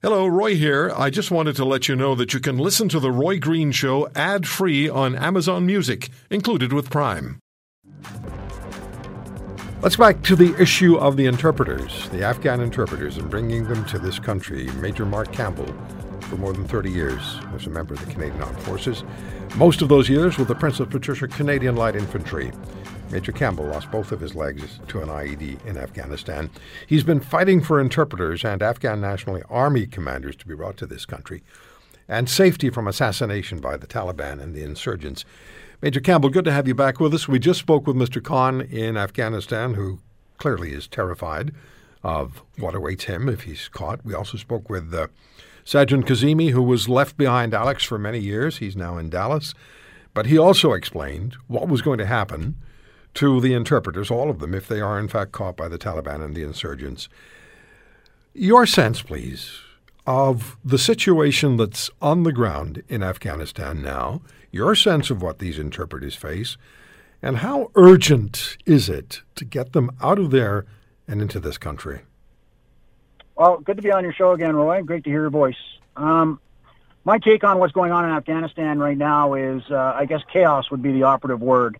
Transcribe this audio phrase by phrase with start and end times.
[0.00, 0.92] Hello, Roy here.
[0.96, 3.72] I just wanted to let you know that you can listen to The Roy Green
[3.72, 7.40] Show ad free on Amazon Music, included with Prime.
[9.82, 13.84] Let's go back to the issue of the interpreters, the Afghan interpreters, and bringing them
[13.86, 14.68] to this country.
[14.74, 15.74] Major Mark Campbell,
[16.20, 19.02] for more than 30 years, was a member of the Canadian Armed Forces.
[19.56, 22.52] Most of those years with the Princess Patricia Canadian Light Infantry.
[23.10, 26.50] Major Campbell lost both of his legs to an IED in Afghanistan.
[26.86, 31.06] He's been fighting for interpreters and Afghan National Army commanders to be brought to this
[31.06, 31.42] country
[32.06, 35.24] and safety from assassination by the Taliban and the insurgents.
[35.80, 37.26] Major Campbell, good to have you back with us.
[37.26, 38.22] We just spoke with Mr.
[38.22, 40.00] Khan in Afghanistan, who
[40.36, 41.52] clearly is terrified
[42.02, 44.04] of what awaits him if he's caught.
[44.04, 45.08] We also spoke with uh,
[45.64, 48.58] Sajjan Kazemi, who was left behind Alex for many years.
[48.58, 49.54] He's now in Dallas.
[50.12, 52.56] But he also explained what was going to happen
[53.14, 56.24] to the interpreters, all of them, if they are in fact caught by the Taliban
[56.24, 57.08] and the insurgents.
[58.34, 59.58] Your sense, please,
[60.06, 65.58] of the situation that's on the ground in Afghanistan now, your sense of what these
[65.58, 66.56] interpreters face,
[67.20, 70.64] and how urgent is it to get them out of there
[71.06, 72.00] and into this country?
[73.34, 74.82] Well, good to be on your show again, Roy.
[74.82, 75.56] Great to hear your voice.
[75.96, 76.40] Um,
[77.04, 80.70] my take on what's going on in Afghanistan right now is, uh, I guess, chaos
[80.70, 81.78] would be the operative word.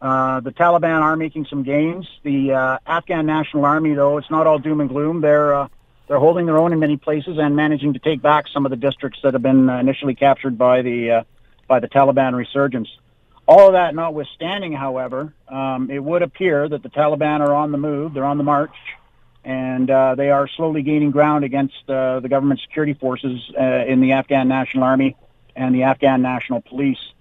[0.00, 2.08] Uh, the Taliban are making some gains.
[2.22, 5.20] The uh, Afghan National Army, though, it's not all doom and gloom.
[5.20, 5.68] They're uh,
[6.08, 8.76] they're holding their own in many places and managing to take back some of the
[8.76, 11.22] districts that have been uh, initially captured by the uh,
[11.68, 12.88] by the Taliban resurgence.
[13.46, 17.78] All of that notwithstanding, however, um, it would appear that the Taliban are on the
[17.78, 18.14] move.
[18.14, 18.74] They're on the march,
[19.44, 24.46] and uh, they are slowly gaining ground against the government security forces in the Afghan
[24.48, 25.16] National Army
[25.56, 27.12] and the Afghan National Police.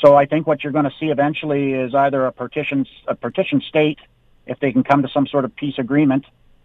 [0.00, 3.60] So I think what you're going to see eventually is either a partition a partition
[3.60, 3.98] state,
[4.46, 6.24] if they can come to some sort of peace agreement,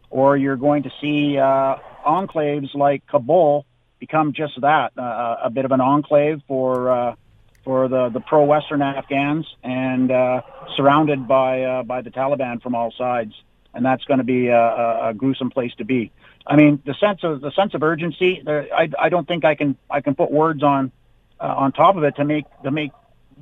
[0.10, 3.66] or you're going to see uh, enclaves like Kabul
[4.00, 7.16] become just that, uh, a bit of an enclave for uh,
[7.64, 10.42] for the, the pro-Western Afghans and uh,
[10.76, 13.34] surrounded by uh, by the Taliban from all sides,
[13.74, 16.12] and that's going to be a, a, gruesome place to be.
[16.48, 18.44] I mean, the sense of the sense of urgency.
[18.48, 20.92] I, I don't think I can I can put words on
[21.40, 22.92] uh, on top of it to make to make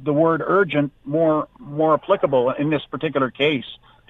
[0.04, 3.66] the word urgent more more applicable in this particular case.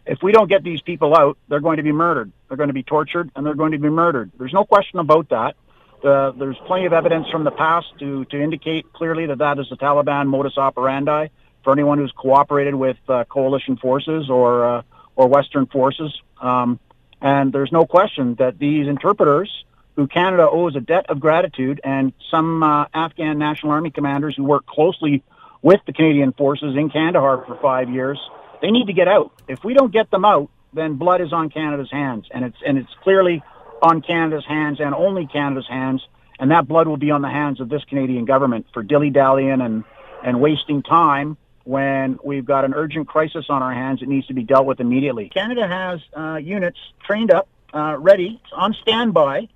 [0.05, 2.31] If we don't get these people out, they're going to be murdered.
[2.47, 4.31] They're going to be tortured, and they're going to be murdered.
[4.37, 5.55] There's no question about that.
[6.03, 9.67] Uh, there's plenty of evidence from the past to, to indicate clearly that that is
[9.69, 11.27] the Taliban modus operandi
[11.63, 14.81] for anyone who's cooperated with uh, coalition forces or uh,
[15.15, 16.17] or Western forces.
[16.39, 16.79] Um,
[17.19, 19.65] and there's no question that these interpreters,
[19.95, 24.43] who Canada owes a debt of gratitude, and some uh, Afghan National Army commanders who
[24.43, 25.23] work closely
[25.67, 28.17] with the Canadian forces in Kandahar for five years.
[28.61, 29.33] They need to get out.
[29.49, 32.77] If we don't get them out, then blood is on Canada's hands, and it's and
[32.77, 33.43] it's clearly
[33.81, 36.07] on Canada's hands and only Canada's hands,
[36.39, 39.59] and that blood will be on the hands of this Canadian government for dilly dallying
[39.59, 39.83] and
[40.23, 41.35] and wasting time
[41.65, 44.79] when we've got an urgent crisis on our hands that needs to be dealt with
[44.79, 45.27] immediately.
[45.27, 49.49] Canada has uh, units trained up, uh, ready, on standby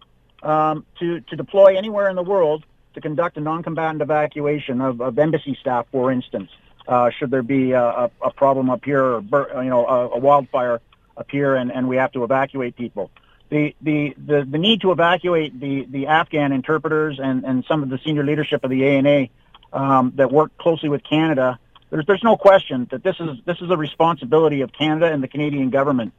[0.44, 5.18] um, to to deploy anywhere in the world to conduct a non-combatant evacuation of, of
[5.18, 6.50] embassy staff, for instance,
[6.88, 9.22] uh, should there be a, a, problem up here or
[9.64, 10.82] you know a, a wildfire
[11.18, 13.12] up here and, and we have to evacuate people.
[13.50, 17.90] The, the, the, the need to evacuate the, the Afghan interpreters and, and some of
[17.90, 19.28] the senior leadership of the ANA
[19.74, 21.60] um, that work closely with Canada,
[21.90, 25.28] there's, there's no question that this is, this is a responsibility of Canada and the
[25.28, 26.14] Canadian government.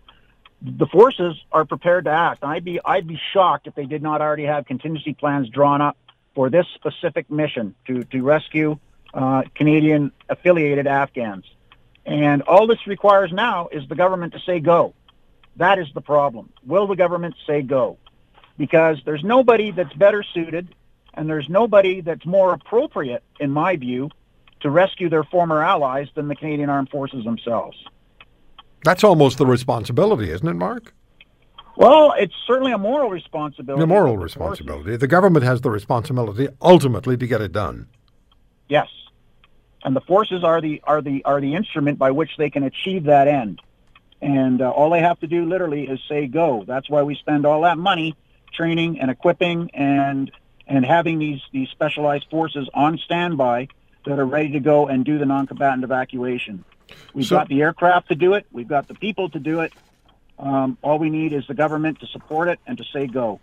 [0.60, 2.44] The forces are prepared to act.
[2.44, 5.96] I'd be, I'd be shocked if they did not already have contingency plans drawn up
[6.34, 8.78] for this specific mission to, to rescue
[9.14, 11.44] uh, Canadian affiliated Afghans.
[12.04, 14.94] And all this requires now is the government to say go.
[15.56, 16.50] That is the problem.
[16.66, 17.98] Will the government say go?
[18.56, 20.74] Because there's nobody that's better suited
[21.14, 24.10] and there's nobody that's more appropriate, in my view,
[24.60, 27.76] to rescue their former allies than the Canadian Armed Forces themselves.
[28.84, 30.94] That's almost the responsibility, isn't it, Mark?
[31.76, 33.82] Well, it's certainly a moral responsibility.
[33.82, 34.96] A moral responsibility.
[34.96, 37.88] The government has the responsibility ultimately to get it done.
[38.68, 38.88] Yes,
[39.84, 43.04] and the forces are the are the are the instrument by which they can achieve
[43.04, 43.60] that end.
[44.20, 46.64] And uh, all they have to do, literally, is say go.
[46.66, 48.14] That's why we spend all that money
[48.54, 50.30] training and equipping and
[50.66, 53.68] and having these these specialized forces on standby
[54.06, 56.64] that are ready to go and do the non-combatant evacuation.
[57.14, 58.46] We've so, got the aircraft to do it.
[58.52, 59.72] We've got the people to do it.
[60.38, 63.40] Um, all we need is the government to support it and to say go.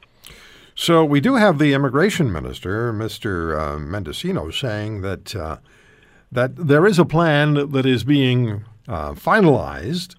[0.75, 3.57] So we do have the immigration minister, Mr.
[3.57, 5.57] Uh, Mendicino, saying that uh,
[6.31, 10.15] that there is a plan that is being uh, finalized,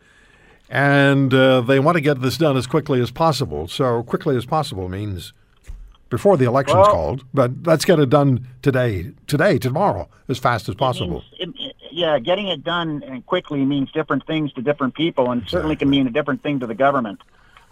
[0.69, 3.69] and uh, they want to get this done as quickly as possible.
[3.69, 5.33] So quickly as possible means
[6.11, 7.25] before the election's Well- called.
[7.33, 11.23] But let's get it done today, today, tomorrow, as fast as possible.
[11.39, 11.60] It means-
[12.01, 15.91] yeah, getting it done and quickly means different things to different people, and certainly can
[15.91, 17.21] mean a different thing to the government.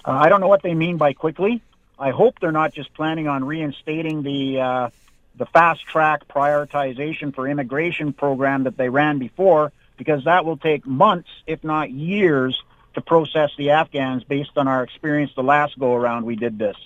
[0.05, 1.63] Uh, I don't know what they mean by quickly.
[1.99, 4.91] I hope they're not just planning on reinstating the uh,
[5.37, 10.87] the fast track prioritization for immigration program that they ran before, because that will take
[10.87, 12.63] months, if not years,
[12.95, 16.77] to process the Afghans based on our experience the last go around we did this.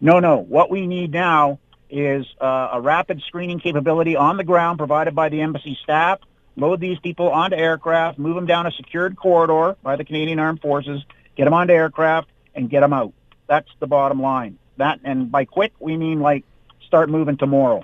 [0.00, 0.36] No, no.
[0.36, 1.58] What we need now
[1.88, 6.18] is uh, a rapid screening capability on the ground provided by the embassy staff.
[6.60, 10.60] Load these people onto aircraft, move them down a secured corridor by the Canadian Armed
[10.60, 11.02] Forces,
[11.34, 13.14] get them onto aircraft, and get them out.
[13.46, 14.58] That's the bottom line.
[14.76, 16.44] That and by quick we mean like
[16.86, 17.82] start moving tomorrow,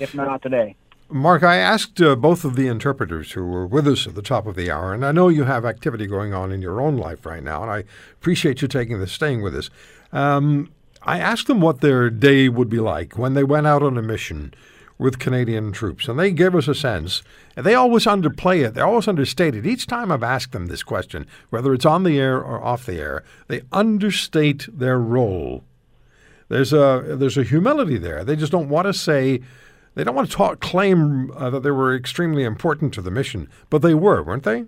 [0.00, 0.74] if not today.
[1.08, 4.46] Mark, I asked uh, both of the interpreters who were with us at the top
[4.46, 7.24] of the hour, and I know you have activity going on in your own life
[7.24, 7.84] right now, and I
[8.14, 9.70] appreciate you taking this, staying with us.
[10.12, 10.72] Um,
[11.02, 14.02] I asked them what their day would be like when they went out on a
[14.02, 14.52] mission
[14.98, 17.22] with Canadian troops, and they gave us a sense.
[17.56, 18.74] And they always underplay it.
[18.74, 19.64] They always understate it.
[19.64, 22.98] Each time I've asked them this question, whether it's on the air or off the
[23.00, 25.64] air, they understate their role.
[26.48, 28.24] There's a there's a humility there.
[28.24, 29.40] They just don't want to say
[29.94, 33.48] they don't want to talk, claim uh, that they were extremely important to the mission,
[33.68, 34.64] but they were, weren't they?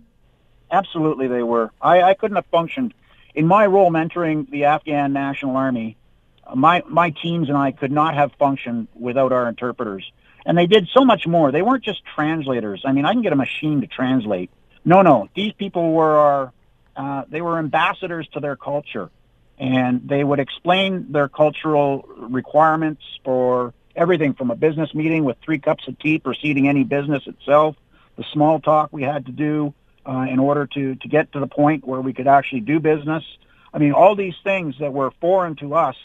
[0.71, 1.71] Absolutely, they were.
[1.81, 2.94] I, I couldn't have functioned
[3.35, 5.97] in my role mentoring the Afghan National Army.
[6.55, 10.11] My my teams and I could not have functioned without our interpreters,
[10.44, 11.52] and they did so much more.
[11.52, 12.82] They weren't just translators.
[12.85, 14.50] I mean, I can get a machine to translate.
[14.85, 16.52] No, no, these people were our
[16.97, 19.11] uh, they were ambassadors to their culture,
[19.58, 25.58] and they would explain their cultural requirements for everything from a business meeting with three
[25.58, 27.76] cups of tea preceding any business itself,
[28.17, 29.75] the small talk we had to do
[30.06, 33.25] uh, in order to, to get to the point where we could actually do business.
[33.73, 35.97] I mean, all these things that were foreign to us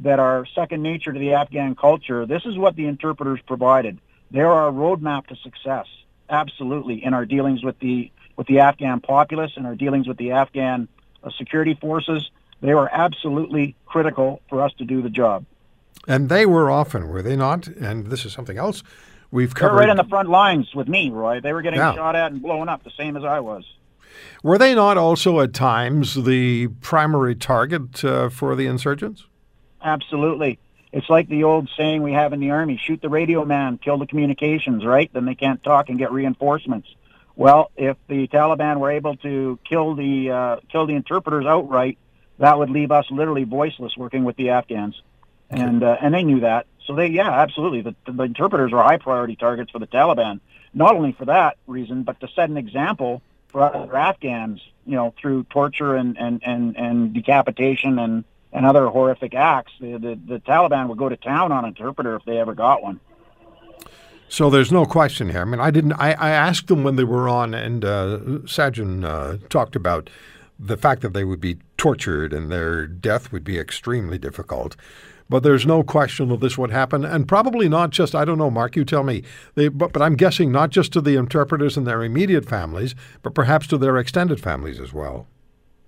[0.00, 3.98] that are second nature to the Afghan culture, this is what the interpreters provided.
[4.30, 5.86] They're our roadmap to success,
[6.28, 10.32] absolutely, in our dealings with the with the Afghan populace and our dealings with the
[10.32, 10.88] Afghan
[11.22, 12.30] uh, security forces.
[12.62, 15.44] They were absolutely critical for us to do the job.
[16.08, 17.66] And they were often, were they not?
[17.66, 18.82] And this is something else
[19.30, 19.76] we've covered.
[19.76, 21.40] right on the front lines with me, Roy.
[21.40, 21.94] They were getting Yeah.
[21.94, 23.64] shot at and blown up the same as I was.
[24.42, 29.26] Were they not also at times the primary target uh, for the insurgents?
[29.82, 30.58] Absolutely.
[30.92, 33.98] It's like the old saying we have in the army, shoot the radio man, kill
[33.98, 35.10] the communications, right?
[35.12, 36.88] Then they can't talk and get reinforcements.
[37.36, 41.96] Well, if the Taliban were able to kill the uh, kill the interpreters outright,
[42.38, 45.00] that would leave us literally voiceless working with the Afghans.
[45.48, 46.66] And uh, and they knew that.
[46.86, 47.82] So they yeah, absolutely.
[47.82, 50.40] The, the interpreters were high priority targets for the Taliban.
[50.74, 55.14] Not only for that reason, but to set an example for other Afghans, you know,
[55.20, 59.72] through torture and and and, and decapitation and and other horrific acts.
[59.80, 63.00] The, the the Taliban would go to town on interpreter if they ever got one.
[64.28, 65.40] So there's no question here.
[65.40, 65.94] I mean, I didn't.
[65.94, 70.08] I, I asked them when they were on, and uh, Sajjan uh, talked about
[70.58, 74.76] the fact that they would be tortured and their death would be extremely difficult.
[75.28, 78.14] But there's no question that this would happen, and probably not just.
[78.14, 78.76] I don't know, Mark.
[78.76, 79.22] You tell me.
[79.54, 83.34] They, but, but I'm guessing not just to the interpreters and their immediate families, but
[83.34, 85.26] perhaps to their extended families as well.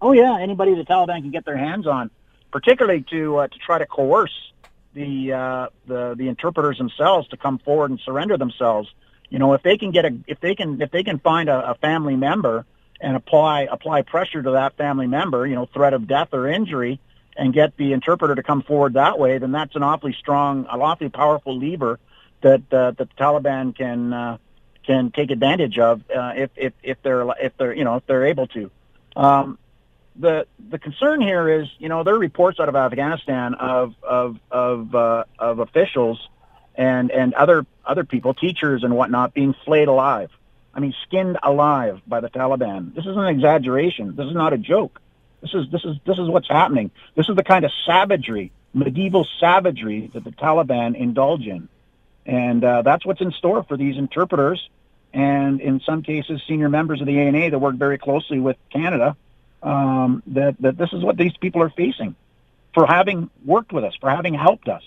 [0.01, 2.11] Oh yeah, anybody the Taliban can get their hands on,
[2.53, 4.53] particularly to uh, to try to coerce
[4.95, 8.89] the uh, the the interpreters themselves to come forward and surrender themselves.
[9.31, 11.71] You know, if they can get a if they can if they can find a,
[11.71, 12.67] a family member
[13.01, 17.01] and apply apply pressure to that family member, you know, threat of death or injury,
[17.37, 20.81] and get the interpreter to come forward that way, then that's an awfully strong, an
[20.81, 21.99] awfully powerful lever
[22.43, 24.37] that uh, that the Taliban can uh,
[24.85, 28.27] can take advantage of uh, if if if they're if they're you know if they're
[28.27, 28.71] able to.
[29.17, 29.59] Um,
[30.17, 34.39] the the concern here is, you know, there are reports out of Afghanistan of of
[34.51, 36.29] of uh, of officials
[36.75, 40.31] and and other other people, teachers and whatnot, being flayed alive.
[40.75, 42.95] I mean, skinned alive by the Taliban.
[42.95, 44.17] This is an exaggeration.
[44.17, 45.01] This is not a joke.
[45.41, 46.91] This is this is this is what's happening.
[47.15, 51.69] This is the kind of savagery, medieval savagery that the Taliban indulge in,
[52.27, 54.69] and uh, that's what's in store for these interpreters,
[55.13, 59.17] and in some cases, senior members of the ANA that work very closely with Canada
[59.63, 62.15] um, that, that this is what these people are facing
[62.75, 64.83] for having worked with us, for having helped us.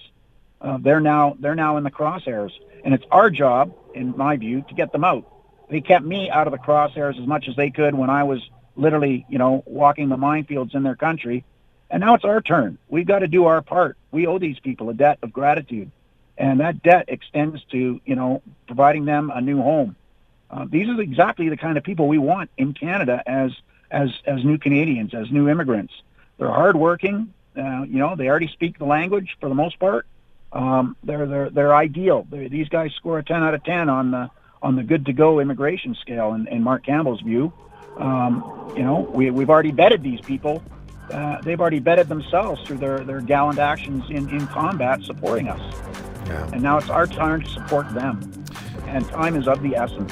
[0.61, 2.51] Uh, they're now they're now in the crosshairs,
[2.83, 5.25] and it's our job, in my view, to get them out.
[5.69, 8.41] They kept me out of the crosshairs as much as they could when I was
[8.75, 11.43] literally, you know, walking the minefields in their country,
[11.89, 12.77] and now it's our turn.
[12.89, 13.97] We've got to do our part.
[14.11, 15.91] We owe these people a debt of gratitude,
[16.37, 19.95] and that debt extends to, you know, providing them a new home.
[20.49, 23.51] Uh, these are exactly the kind of people we want in Canada as
[23.95, 25.93] as as new Canadians, as new immigrants.
[26.37, 27.33] They're hardworking.
[27.57, 30.05] Uh, you know, they already speak the language for the most part,
[30.51, 32.27] Um, they're they're they're ideal.
[32.29, 34.29] They're, these guys score a 10 out of 10 on the
[34.61, 37.53] on the good to go immigration scale in, in Mark Campbell's view.
[37.97, 40.61] Um, you know, we we've already vetted these people.
[41.11, 45.61] Uh, they've already vetted themselves through their, their gallant actions in, in combat supporting us.
[46.25, 46.49] Yeah.
[46.51, 48.19] And now it's our turn to support them.
[48.87, 50.11] And time is of the essence.